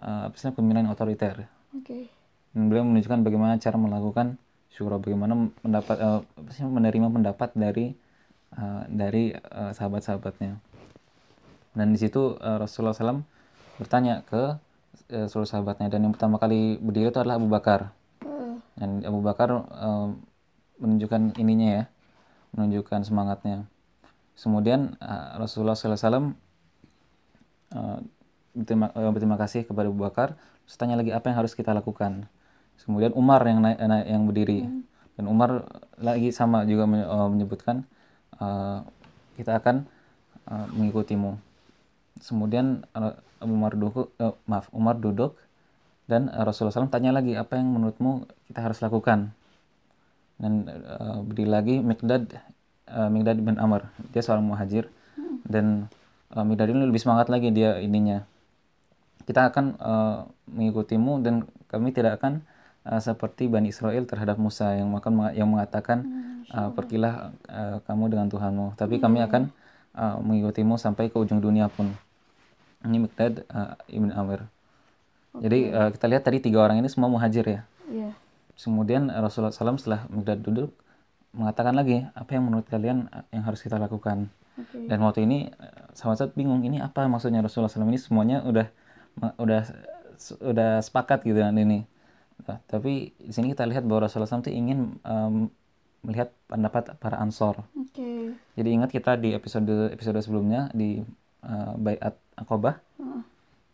eh, 0.03 0.21
apa 0.27 0.35
sih 0.35 0.51
pemilihan 0.51 0.87
otoriter. 0.91 1.47
Oke. 1.75 2.11
Dan 2.51 2.67
beliau 2.67 2.83
menunjukkan 2.83 3.23
bagaimana 3.23 3.55
cara 3.61 3.77
melakukan 3.79 4.35
syuro, 4.73 4.99
bagaimana 4.99 5.49
mendapat 5.63 5.97
apa 6.01 6.49
sih, 6.51 6.65
menerima 6.67 7.07
pendapat 7.07 7.49
dari 7.55 7.95
eh, 8.59 8.83
dari 8.91 9.31
eh, 9.31 9.71
sahabat-sahabatnya. 9.71 10.59
Dan 11.73 11.87
di 11.95 11.99
situ 12.01 12.35
eh, 12.41 12.57
Rasulullah 12.59 12.91
SAW 12.91 13.23
bertanya 13.79 14.27
ke 14.27 14.59
eh, 15.07 15.27
seluruh 15.31 15.47
sahabatnya 15.47 15.87
dan 15.87 16.03
yang 16.03 16.13
pertama 16.13 16.35
kali 16.35 16.75
berdiri 16.81 17.15
itu 17.15 17.19
adalah 17.21 17.39
Abu 17.39 17.47
Bakar. 17.47 17.95
Eh, 18.25 18.53
Dan 18.75 19.07
Abu 19.07 19.23
Bakar 19.23 19.49
eh, 19.55 20.07
menunjukkan 20.79 21.35
ininya 21.37 21.69
ya, 21.69 21.83
menunjukkan 22.55 23.05
semangatnya. 23.05 23.67
Kemudian 24.39 24.95
eh, 25.03 25.27
Rasulullah 25.35 25.75
SAW 25.75 26.33
eh, 27.75 27.97
berterima, 28.55 28.87
eh, 28.95 29.11
berterima 29.11 29.37
kasih 29.37 29.67
kepada 29.67 29.91
Abu 29.91 29.99
Bakar. 29.99 30.39
Terus 30.65 30.75
tanya 30.79 30.95
lagi 30.95 31.11
apa 31.11 31.27
yang 31.29 31.37
harus 31.43 31.53
kita 31.53 31.75
lakukan. 31.75 32.25
Kemudian 32.79 33.11
Umar 33.11 33.43
yang 33.43 33.59
naik, 33.59 33.77
naik- 33.77 34.07
yang 34.07 34.23
berdiri 34.23 34.59
dan 35.19 35.27
Umar 35.27 35.67
lagi 35.99 36.31
sama 36.31 36.63
juga 36.63 36.87
men- 36.87 37.03
menyebutkan 37.35 37.83
kita 39.35 39.59
akan 39.59 39.83
mengikutimu. 40.47 41.35
Kemudian 42.23 42.87
Abu 42.95 43.51
Umar 43.51 43.75
duduk, 43.75 44.15
maaf 44.47 44.71
Umar 44.71 44.95
duduk 44.95 45.35
dan 46.07 46.31
Rasulullah 46.31 46.71
SAW 46.71 46.87
tanya 46.87 47.11
lagi 47.11 47.35
apa 47.35 47.59
yang 47.59 47.67
menurutmu 47.67 48.31
kita 48.47 48.63
harus 48.63 48.79
lakukan. 48.79 49.35
Dan 50.39 50.71
eh, 50.71 51.19
berdiri 51.27 51.51
lagi 51.51 51.75
Mikdad 51.83 52.31
eh, 52.87 53.09
Mikdad 53.11 53.43
bin 53.43 53.59
Amr. 53.59 53.91
Dia 54.15 54.23
seorang 54.23 54.47
muhajir. 54.47 54.87
Dan 55.43 55.91
eh, 56.31 56.45
Mikdad 56.47 56.71
ini 56.71 56.87
lebih 56.87 57.03
semangat 57.03 57.27
lagi 57.27 57.51
dia 57.51 57.75
ininya. 57.83 58.23
Kita 59.27 59.51
akan 59.51 59.65
eh, 59.75 60.19
mengikutimu 60.47 61.21
dan 61.21 61.43
kami 61.67 61.91
tidak 61.91 62.23
akan 62.23 62.39
eh, 62.87 63.01
seperti 63.03 63.51
Bani 63.51 63.69
Israel 63.69 64.07
terhadap 64.07 64.39
Musa 64.39 64.79
yang 64.79 64.87
makan 64.89 65.35
yang 65.35 65.51
mengatakan 65.51 66.07
eh, 66.47 66.69
pergilah 66.71 67.35
eh, 67.51 67.77
kamu 67.83 68.07
dengan 68.07 68.31
Tuhanmu. 68.31 68.79
Tapi 68.79 68.97
kami 69.03 69.19
akan 69.19 69.51
eh, 69.99 70.17
mengikutimu 70.23 70.79
sampai 70.79 71.11
ke 71.11 71.19
ujung 71.19 71.43
dunia 71.43 71.67
pun. 71.67 71.91
Ini 72.87 72.95
Mikdad 72.95 73.43
eh, 73.43 73.75
ibn 73.91 74.15
Amr. 74.15 74.47
Jadi 75.35 75.69
eh, 75.69 75.89
kita 75.93 76.05
lihat 76.07 76.23
tadi 76.23 76.39
tiga 76.39 76.63
orang 76.63 76.79
ini 76.79 76.87
semua 76.87 77.11
muhajir 77.11 77.43
ya? 77.43 77.61
Iya. 77.91 78.15
Kemudian 78.59 79.07
Rasulullah 79.07 79.55
SAW 79.55 79.79
setelah 79.79 80.01
Mikdad 80.11 80.43
duduk 80.43 80.75
mengatakan 81.31 81.77
lagi 81.77 82.03
apa 82.11 82.35
yang 82.35 82.49
menurut 82.49 82.67
kalian 82.67 83.07
eh, 83.13 83.25
yang 83.31 83.47
harus 83.47 83.63
kita 83.63 83.79
lakukan 83.79 84.27
Oke. 84.59 84.89
dan 84.89 84.99
waktu 84.99 85.23
ini 85.23 85.47
eh, 85.47 85.83
sahabat 85.95 86.35
bingung 86.35 86.61
ini 86.67 86.83
apa 86.83 87.07
maksudnya 87.07 87.39
Rasulullah 87.39 87.71
SAW 87.71 87.87
ini 87.87 87.99
semuanya 88.01 88.43
udah 88.43 88.67
udah 89.39 89.61
udah 90.43 90.83
sepakat 90.83 91.23
gitu 91.23 91.39
dengan 91.39 91.55
ini. 91.55 91.79
Nah, 92.43 92.59
tapi 92.67 93.15
di 93.19 93.31
sini 93.31 93.51
kita 93.51 93.67
lihat 93.67 93.83
bahwa 93.87 94.07
Rasulullah 94.07 94.31
SAW 94.31 94.43
itu 94.47 94.53
ingin 94.55 94.99
em, 95.03 95.51
melihat 96.03 96.31
pendapat 96.47 96.95
para 96.99 97.19
ansor. 97.19 97.63
Oke. 97.75 98.35
Jadi 98.55 98.69
ingat 98.71 98.91
kita 98.91 99.19
di 99.19 99.35
episode 99.35 99.91
episode 99.91 100.19
sebelumnya 100.23 100.71
di 100.71 101.03
eh, 101.43 101.73
Bayat 101.79 102.15
Aqobah 102.39 102.79
Heeh. 102.99 103.21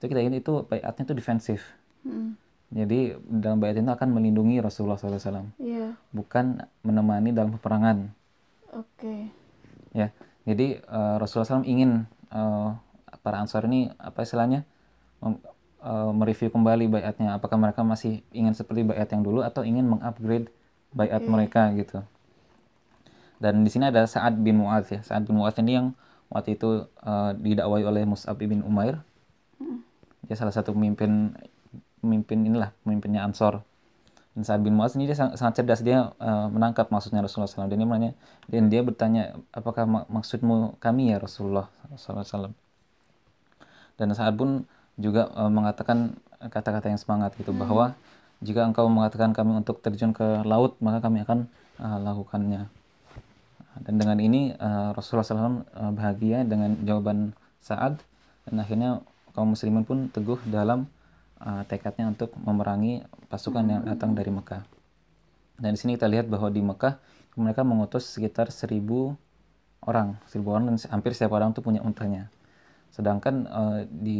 itu 0.02 0.06
kita 0.10 0.20
ingat 0.22 0.36
itu 0.42 0.54
bayatnya 0.66 1.04
itu 1.06 1.16
defensif. 1.18 1.60
Mm. 2.06 2.38
Jadi 2.76 3.16
dalam 3.24 3.64
bayat 3.64 3.80
itu 3.80 3.88
akan 3.88 4.10
melindungi 4.12 4.60
Rasulullah 4.60 5.00
SAW, 5.00 5.48
Iya. 5.56 5.96
bukan 6.12 6.60
menemani 6.84 7.32
dalam 7.32 7.56
peperangan. 7.56 8.12
Oke. 8.76 9.32
ya 9.96 10.12
jadi 10.44 10.84
eh, 10.84 11.16
Rasulullah 11.16 11.48
SAW 11.48 11.64
ingin 11.64 12.04
eh, 12.28 12.70
para 13.24 13.40
ansor 13.40 13.64
ini 13.72 13.88
apa 13.96 14.28
istilahnya 14.28 14.68
mem- 15.24 15.40
eh, 15.80 16.12
mereview 16.12 16.52
kembali 16.52 16.92
bayatnya 16.92 17.40
apakah 17.40 17.56
mereka 17.56 17.88
masih 17.88 18.20
ingin 18.36 18.52
seperti 18.52 18.84
bayat 18.84 19.08
yang 19.16 19.24
dulu 19.24 19.40
atau 19.40 19.64
ingin 19.64 19.88
mengupgrade 19.88 20.52
bayat 20.92 21.24
Oke. 21.24 21.32
mereka 21.32 21.72
gitu 21.80 22.04
dan 23.40 23.64
di 23.64 23.72
sini 23.72 23.88
ada 23.88 24.04
Sa'ad 24.04 24.36
bin 24.36 24.60
Mu'adz 24.60 24.92
ya 24.92 25.00
Sa'ad 25.00 25.24
bin 25.24 25.40
Mu'adz 25.40 25.56
ini 25.64 25.80
yang 25.80 25.88
waktu 26.28 26.60
itu 26.60 26.92
eh, 27.00 27.32
didakwai 27.40 27.88
oleh 27.88 28.04
Mus'ab 28.04 28.36
bin 28.36 28.60
Umair 28.68 29.00
dia 30.28 30.36
salah 30.36 30.52
satu 30.52 30.76
pemimpin 30.76 31.32
pemimpin 32.06 32.46
inilah 32.46 32.70
pemimpinnya 32.86 33.26
Ansor. 33.26 33.66
Dan 34.36 34.44
Sa'ad 34.44 34.62
bin 34.62 34.76
Mu'adz 34.76 35.00
ini 35.00 35.08
dia 35.08 35.16
sangat, 35.16 35.40
sangat 35.40 35.64
cerdas 35.64 35.82
dia 35.82 36.12
eh, 36.20 36.48
menangkap 36.52 36.92
maksudnya 36.92 37.24
Rasulullah 37.24 37.50
SAW 37.50 37.72
dan 37.72 37.80
dia 37.82 37.88
menanya 37.88 38.12
dan 38.52 38.68
dia 38.68 38.84
bertanya 38.84 39.34
apakah 39.56 39.88
mak- 39.88 40.12
maksudmu 40.12 40.76
kami 40.84 41.16
ya 41.16 41.24
Rasulullah 41.24 41.72
SAW 41.96 42.52
dan 43.96 44.08
Sa'ad 44.12 44.36
pun 44.36 44.68
juga 45.00 45.32
eh, 45.32 45.52
mengatakan 45.52 46.20
kata-kata 46.52 46.92
yang 46.92 47.00
semangat 47.00 47.32
gitu 47.40 47.56
bahwa 47.56 47.96
jika 48.44 48.68
engkau 48.68 48.92
mengatakan 48.92 49.32
kami 49.32 49.56
untuk 49.56 49.80
terjun 49.80 50.12
ke 50.12 50.44
laut 50.44 50.76
maka 50.84 51.00
kami 51.00 51.24
akan 51.24 51.48
eh, 51.80 52.00
lakukannya. 52.04 52.68
Dan 53.76 54.00
dengan 54.00 54.20
ini 54.20 54.52
eh, 54.56 54.90
Rasulullah 54.92 55.28
SAW 55.28 55.64
eh, 55.64 55.92
bahagia 55.96 56.44
dengan 56.44 56.76
jawaban 56.84 57.32
Sa'ad 57.64 58.04
dan 58.46 58.56
akhirnya 58.62 59.02
kaum 59.34 59.52
muslimin 59.52 59.84
pun 59.84 60.08
teguh 60.12 60.40
dalam 60.48 60.88
eh, 61.40 61.64
tekadnya 61.66 62.08
untuk 62.08 62.32
memerangi 62.38 63.04
pasukan 63.28 63.66
yang 63.66 63.82
datang 63.84 64.14
dari 64.14 64.30
Mekah. 64.30 64.64
Dan 65.56 65.74
di 65.74 65.80
sini 65.80 65.96
kita 65.96 66.08
lihat 66.08 66.28
bahwa 66.28 66.48
di 66.48 66.60
Mekah 66.60 67.00
mereka 67.36 67.64
mengutus 67.64 68.08
sekitar 68.08 68.52
seribu 68.52 69.16
orang, 69.82 70.16
seribu 70.28 70.52
orang 70.52 70.72
dan 70.72 70.76
hampir 70.90 71.12
setiap 71.12 71.36
orang 71.36 71.52
itu 71.52 71.60
punya 71.60 71.80
untanya. 71.80 72.28
Sedangkan 72.92 73.46
eh, 73.46 73.80
di 73.88 74.20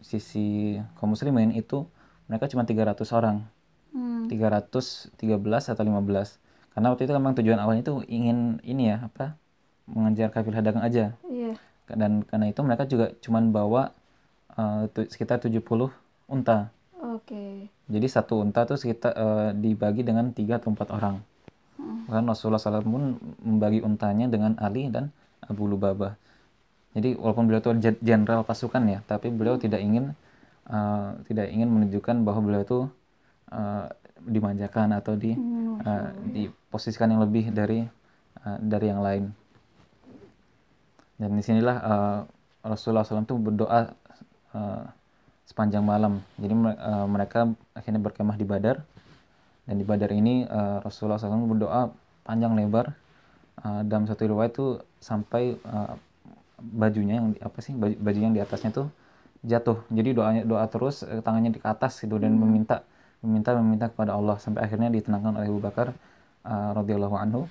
sisi 0.00 0.76
kaum 0.96 1.12
muslimin 1.12 1.52
itu 1.52 1.84
mereka 2.24 2.48
cuma 2.48 2.64
300 2.64 3.10
orang, 3.10 3.44
Hmm. 3.90 4.30
313 4.30 5.10
atau 5.66 5.82
15. 5.82 6.38
karena 6.70 6.94
waktu 6.94 7.02
itu 7.02 7.12
memang 7.12 7.34
tujuan 7.34 7.58
awalnya 7.58 7.82
itu 7.82 7.98
ingin 8.06 8.62
ini 8.62 8.94
ya 8.94 9.02
apa 9.02 9.34
mengejar 9.90 10.30
kafilah 10.30 10.62
dagang 10.62 10.86
aja 10.86 11.18
Iya. 11.26 11.58
dan 11.90 12.22
karena 12.22 12.46
itu 12.46 12.62
mereka 12.62 12.86
juga 12.86 13.10
cuman 13.18 13.50
bawa 13.50 13.90
eh, 14.54 14.86
tu- 14.94 15.10
sekitar 15.10 15.42
70 15.42 15.90
unta 16.30 16.70
Oke. 16.96 17.66
jadi 17.90 18.06
satu 18.06 18.40
unta 18.40 18.64
tuh 18.64 18.78
sekitar 18.78 19.12
eh, 19.12 19.50
dibagi 19.58 20.06
dengan 20.06 20.30
tiga 20.30 20.62
atau 20.62 20.70
empat 20.72 20.88
orang 20.94 21.18
Hmm. 21.80 22.04
Bahkan 22.06 22.24
Rasulullah 22.28 22.60
SAW 22.60 22.84
pun 22.84 23.04
membagi 23.40 23.80
untanya 23.80 24.28
dengan 24.28 24.52
Ali 24.60 24.92
dan 24.92 25.08
Abu 25.48 25.64
Lubabah. 25.64 26.14
Jadi 26.92 27.16
walaupun 27.16 27.48
beliau 27.48 27.62
itu 27.64 27.70
jen- 27.80 28.02
jenderal 28.02 28.44
pasukan 28.44 28.82
ya, 28.84 29.00
tapi 29.08 29.32
beliau 29.32 29.56
tidak 29.56 29.80
ingin 29.80 30.12
uh, 30.68 31.16
tidak 31.24 31.48
ingin 31.48 31.70
menunjukkan 31.70 32.26
bahwa 32.26 32.40
beliau 32.44 32.62
itu 32.66 32.80
uh, 33.54 33.86
dimanjakan 34.20 34.92
atau 34.92 35.16
di 35.16 35.32
Hmm, 35.32 35.80
uh, 35.80 36.10
diposisikan 36.28 37.08
yang 37.08 37.22
lebih 37.24 37.54
dari 37.54 37.86
uh, 38.44 38.58
dari 38.60 38.86
yang 38.90 39.00
lain. 39.00 39.24
Dan 41.16 41.36
di 41.36 41.42
sinilah 41.44 41.76
uh, 41.80 42.18
Rasulullah 42.64 43.06
SAW 43.06 43.24
itu 43.24 43.38
berdoa 43.38 43.94
uh, 44.52 44.84
sepanjang 45.50 45.82
malam. 45.82 46.22
Jadi 46.38 46.54
uh, 46.54 47.06
mereka 47.10 47.50
akhirnya 47.74 47.98
berkemah 47.98 48.38
di 48.38 48.46
Badar. 48.46 48.86
Dan 49.66 49.82
di 49.82 49.84
Badar 49.84 50.14
ini 50.14 50.46
uh, 50.46 50.78
Rasulullah 50.78 51.18
SAW 51.18 51.50
berdoa 51.50 51.90
panjang 52.22 52.54
lebar. 52.54 52.94
Uh, 53.58 53.82
dalam 53.82 54.06
satu 54.06 54.30
riwayat 54.30 54.54
itu 54.54 54.78
sampai 55.02 55.58
uh, 55.66 55.98
bajunya 56.62 57.18
yang 57.18 57.34
apa 57.42 57.58
sih 57.58 57.74
baju, 57.74 57.98
baju 57.98 58.18
yang 58.22 58.30
di 58.30 58.38
atasnya 58.38 58.70
tuh 58.70 58.86
jatuh. 59.42 59.82
Jadi 59.90 60.14
doanya 60.14 60.42
doa 60.46 60.70
terus 60.70 61.02
tangannya 61.02 61.58
di 61.58 61.60
atas 61.66 61.98
gitu 61.98 62.14
dan 62.22 62.38
meminta 62.38 62.86
meminta 63.20 63.52
meminta 63.58 63.90
kepada 63.90 64.14
Allah 64.16 64.38
sampai 64.38 64.64
akhirnya 64.64 64.88
ditenangkan 64.88 65.34
oleh 65.34 65.50
Abu 65.50 65.60
Bakar 65.60 65.92
uh, 66.46 66.70
radhiyallahu 66.78 67.16
anhu. 67.18 67.50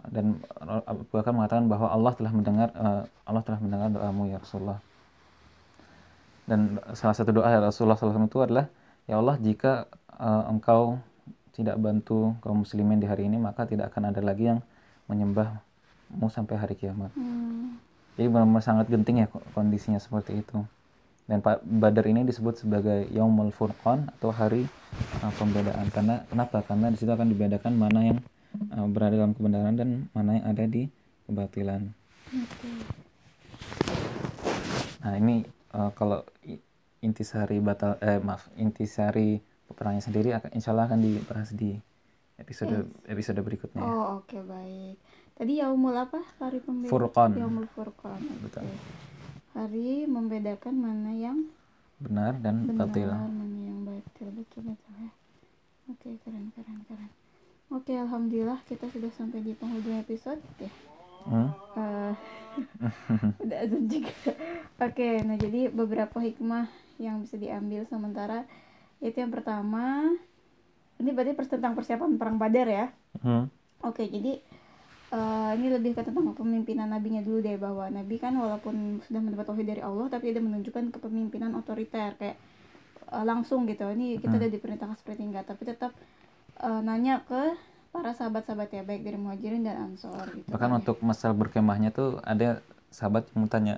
Dan 0.00 0.40
Abu 0.64 1.04
Bakar 1.12 1.32
mengatakan 1.32 1.68
bahwa 1.68 1.88
Allah 1.92 2.12
telah 2.16 2.32
mendengar 2.32 2.68
uh, 2.76 3.04
Allah 3.24 3.42
telah 3.44 3.60
mendengar 3.60 3.88
doamu 3.92 4.32
ya 4.32 4.40
Rasulullah 4.40 4.80
dan 6.50 6.82
salah 6.98 7.14
satu 7.14 7.30
doa 7.30 7.46
Rasulullah 7.62 7.94
SAW 7.94 8.26
itu 8.26 8.42
adalah 8.42 8.66
ya 9.06 9.22
Allah 9.22 9.38
jika 9.38 9.86
uh, 10.18 10.50
engkau 10.50 10.98
tidak 11.54 11.78
bantu 11.78 12.34
kaum 12.42 12.66
muslimin 12.66 12.98
di 12.98 13.06
hari 13.06 13.30
ini 13.30 13.38
maka 13.38 13.70
tidak 13.70 13.94
akan 13.94 14.10
ada 14.10 14.18
lagi 14.18 14.50
yang 14.50 14.58
menyembahmu 15.06 16.26
sampai 16.26 16.58
hari 16.58 16.74
kiamat. 16.74 17.14
Hmm. 17.14 17.78
jadi 18.18 18.26
benar-benar 18.26 18.66
sangat 18.66 18.90
genting 18.90 19.22
ya 19.22 19.26
ko- 19.30 19.46
kondisinya 19.54 20.02
seperti 20.02 20.42
itu. 20.42 20.58
Dan 21.30 21.46
Pak 21.46 21.62
Badar 21.62 22.10
ini 22.10 22.26
disebut 22.26 22.58
sebagai 22.58 23.06
Yaumul 23.14 23.54
Furqan 23.54 24.10
atau 24.18 24.34
hari 24.34 24.66
uh, 25.22 25.30
pembedaan. 25.38 25.86
Karena 25.94 26.26
kenapa? 26.26 26.66
Karena 26.66 26.90
di 26.90 26.98
situ 26.98 27.06
akan 27.06 27.30
dibedakan 27.30 27.78
mana 27.78 28.00
yang 28.02 28.18
uh, 28.74 28.90
berada 28.90 29.14
dalam 29.14 29.38
kebenaran 29.38 29.78
dan 29.78 30.10
mana 30.10 30.42
yang 30.42 30.46
ada 30.50 30.66
di 30.66 30.90
kebatilan. 31.30 31.86
Oke. 32.34 32.70
Nah 35.06 35.14
ini 35.22 35.46
eh, 35.70 35.90
kalau 35.94 36.22
intisari 37.00 37.58
batal 37.58 37.96
eh 38.00 38.20
maaf 38.20 38.52
intisari 38.54 39.40
peperangannya 39.64 40.04
sendiri 40.04 40.30
akan 40.36 40.50
insya 40.52 40.74
Allah 40.76 40.90
akan 40.90 41.00
dibahas 41.00 41.50
di 41.54 41.78
episode 42.36 42.88
episode 43.06 43.40
berikutnya. 43.40 43.80
ya. 43.80 43.88
Oh, 43.88 44.20
oke 44.20 44.36
baik. 44.44 44.96
Tadi 45.36 45.52
yaumul 45.60 45.96
apa? 45.96 46.20
Hari 46.36 46.60
pembeda. 46.60 46.92
Furqan. 46.92 47.32
Yaumul 47.36 47.68
Furqan. 47.72 48.20
oke. 48.20 48.44
Betul. 48.44 48.64
Hari 49.56 50.04
membedakan 50.04 50.74
mana 50.76 51.10
yang 51.12 51.48
Benar 52.00 52.32
dan 52.40 52.64
benar, 52.64 52.88
batil. 52.88 53.08
mana 53.12 53.44
yang 53.60 53.80
batil. 53.84 54.28
Betul 54.32 54.72
betul 54.72 54.94
ya. 55.00 55.12
Oke, 55.88 56.16
keren 56.24 56.48
keren 56.52 56.80
keren. 56.88 57.10
Oke, 57.70 57.92
alhamdulillah 57.94 58.60
kita 58.66 58.88
sudah 58.88 59.12
sampai 59.14 59.40
di 59.40 59.52
penghujung 59.52 60.00
episode 60.00 60.40
ya. 60.58 60.68
Hmm? 61.26 61.54
Eh, 61.76 62.14
udah 63.42 63.56
azan 63.64 63.84
juga. 63.88 64.12
Oke, 64.80 65.08
nah 65.26 65.36
jadi 65.36 65.60
beberapa 65.72 66.16
hikmah 66.20 66.68
yang 67.00 67.24
bisa 67.24 67.36
diambil 67.40 67.84
sementara 67.88 68.44
itu 69.00 69.16
yang 69.20 69.32
pertama 69.32 70.12
ini 71.00 71.10
berarti 71.16 71.32
pers- 71.38 71.52
tentang 71.52 71.72
persiapan 71.78 72.20
perang 72.20 72.36
Badar 72.36 72.66
ya. 72.68 72.84
Hmm? 73.22 73.50
Oke, 73.84 74.04
jadi 74.08 74.40
eh, 75.14 75.50
ini 75.58 75.68
lebih 75.76 75.92
ke 75.96 76.02
tentang 76.06 76.32
kepemimpinan 76.34 76.88
nabinya 76.92 77.22
dulu 77.24 77.38
deh 77.44 77.56
bahwa 77.60 77.86
nabi 77.92 78.16
kan 78.22 78.34
walaupun 78.36 79.00
sudah 79.06 79.20
mendapat 79.24 79.46
wahyu 79.50 79.64
dari 79.66 79.82
Allah 79.84 80.06
tapi 80.12 80.32
dia 80.34 80.42
menunjukkan 80.44 80.92
kepemimpinan 80.94 81.52
otoriter 81.58 82.16
kayak 82.20 82.36
eh, 83.14 83.24
langsung 83.26 83.66
gitu. 83.70 83.84
Ini 83.90 84.18
kita 84.22 84.36
Hmm. 84.36 84.40
udah 84.42 84.50
diperintahkan 84.52 84.96
seperti 85.00 85.22
enggak, 85.28 85.44
tapi 85.50 85.62
tetap 85.68 85.92
eh, 86.62 86.80
nanya 86.86 87.22
ke 87.28 87.42
para 87.90 88.14
sahabat-sahabat 88.14 88.70
ya 88.70 88.82
baik 88.86 89.02
dari 89.02 89.18
muhajirin 89.18 89.66
dan 89.66 89.90
ansor 89.90 90.24
gitu. 90.30 90.46
Bahkan 90.46 90.70
kan 90.70 90.70
ya. 90.70 90.78
untuk 90.78 90.96
masalah 91.02 91.34
berkemahnya 91.34 91.90
tuh 91.90 92.22
ada 92.22 92.62
sahabat 92.94 93.26
yang 93.34 93.46
bertanya 93.46 93.74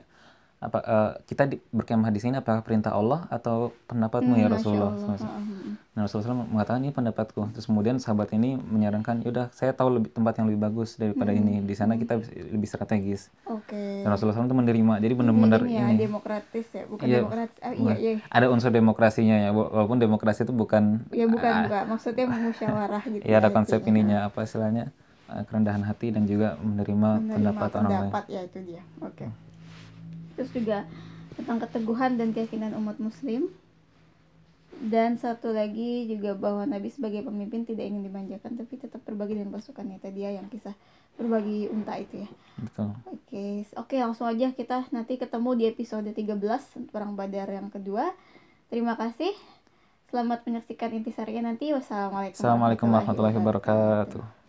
apa 0.63 0.79
eh, 0.79 1.11
kita 1.27 1.51
di, 1.51 1.59
berkemah 1.75 2.15
di 2.15 2.21
sini 2.23 2.39
apakah 2.39 2.63
perintah 2.63 2.95
Allah 2.95 3.27
atau 3.29 3.75
pendapatmu 3.91 4.39
ya 4.39 4.47
Hmm, 4.47 4.55
Rasulullah? 4.55 4.95
SAW? 4.95 5.19
Heeh, 5.19 5.43
heeh. 5.43 5.75
Nah, 5.93 6.01
Rasulullah 6.07 6.39
mengatakan 6.39 6.81
ini 6.81 6.95
pendapatku. 6.95 7.53
Terus 7.53 7.67
kemudian 7.67 7.99
sahabat 7.99 8.31
ini 8.33 8.55
menyarankan, 8.57 9.27
yaudah 9.27 9.51
saya 9.51 9.75
tahu 9.75 9.99
lebih 10.01 10.15
tempat 10.15 10.39
yang 10.41 10.47
lebih 10.49 10.63
bagus 10.63 10.97
daripada 10.97 11.35
Hmm. 11.35 11.43
ini. 11.43 11.55
Di 11.67 11.75
sana 11.75 11.99
kita 11.99 12.17
lebih 12.49 12.69
strategis. 12.71 13.29
Oke. 13.45 14.07
Dan 14.07 14.09
Rasulullah 14.09 14.39
itu 14.39 14.57
menerima. 14.57 14.95
Jadi 15.03 15.15
benar-benar 15.19 15.61
ini 15.67 15.75
ya 15.77 15.87
ini. 15.91 15.99
demokratis 16.01 16.67
ya, 16.73 16.87
bukan 16.89 17.05
Iya, 17.05 17.19
demokratis. 17.27 17.59
Ah, 17.61 17.73
iya, 17.75 17.95
iya. 17.99 18.13
Ada 18.31 18.47
unsur 18.49 18.71
demokrasinya 18.73 19.37
ya, 19.37 19.51
wa- 19.53 19.69
walaupun 19.69 19.99
demokrasi 19.99 20.47
itu 20.47 20.55
bukan. 20.55 21.05
Ya 21.13 21.27
bukan, 21.29 21.51
ah, 21.53 21.63
bukan. 21.69 21.85
Maksudnya 21.93 22.25
musyawarah 22.31 23.03
gitu. 23.05 23.23
Ya 23.31 23.37
ada 23.43 23.51
ya, 23.51 23.55
konsep 23.55 23.79
intinya. 23.83 23.91
ininya 23.93 24.19
apa 24.33 24.47
istilahnya 24.47 24.85
eh, 25.29 25.43
kerendahan 25.45 25.83
hati 25.85 26.09
dan 26.15 26.25
juga 26.25 26.55
menerima, 26.57 27.09
Menerima 27.21 27.35
pendapat 27.37 27.71
orang 27.77 27.85
lain. 27.85 28.01
pendapat 28.09 28.25
ya 28.31 28.41
itu 28.47 28.59
dia. 28.65 28.83
Oke. 29.03 29.27
Terus 30.35 30.51
juga 30.53 30.89
tentang 31.35 31.61
keteguhan 31.65 32.21
dan 32.21 32.37
keyakinan 32.37 32.77
umat 32.79 33.01
muslim. 33.01 33.53
Dan 34.83 35.15
satu 35.15 35.55
lagi 35.55 36.11
juga 36.11 36.35
bahwa 36.35 36.67
Nabi 36.67 36.91
sebagai 36.91 37.23
pemimpin 37.23 37.63
tidak 37.63 37.87
ingin 37.87 38.03
dimanjakan 38.03 38.59
tapi 38.59 38.81
tetap 38.81 38.99
berbagi 39.07 39.39
dengan 39.39 39.55
pasukannya. 39.55 40.03
Tadi 40.03 40.27
ya 40.27 40.35
yang 40.35 40.51
kisah 40.51 40.75
berbagi 41.15 41.71
unta 41.71 41.95
itu 42.01 42.27
ya. 42.27 42.29
Betul. 42.59 42.91
Oke, 43.07 43.69
oke 43.79 43.95
langsung 44.01 44.27
aja 44.27 44.51
kita 44.51 44.89
nanti 44.91 45.21
ketemu 45.21 45.51
di 45.55 45.65
episode 45.71 46.09
13 46.11 46.91
Perang 46.91 47.15
Badar 47.15 47.53
yang 47.53 47.71
kedua. 47.71 48.11
Terima 48.73 48.97
kasih. 48.99 49.31
Selamat 50.13 50.45
menyaksikan 50.45 50.93
intisarinya 50.93 51.53
nanti. 51.53 51.73
Wassalamualaikum 51.73 52.37
Assalamualaikum 52.37 52.87
warahmatullahi 52.89 53.37
wabarakatuh. 53.39 54.42